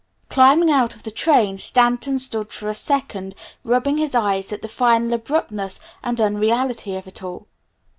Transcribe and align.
Climbing 0.29 0.71
out 0.71 0.95
of 0.95 1.03
the 1.03 1.11
train 1.11 1.59
Stanton 1.59 2.17
stood 2.17 2.51
for 2.51 2.67
a 2.67 2.73
second 2.73 3.35
rubbing 3.63 3.97
his 3.97 4.15
eyes 4.15 4.51
at 4.51 4.63
the 4.63 4.67
final 4.67 5.13
abruptness 5.13 5.79
and 6.03 6.19
unreality 6.19 6.95
of 6.95 7.05
it 7.05 7.21
all. 7.21 7.45